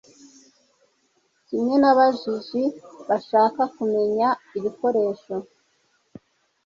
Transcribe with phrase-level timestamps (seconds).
[1.47, 2.63] Kimwe nababaji
[3.09, 5.35] bashaka kumenya ibikoresho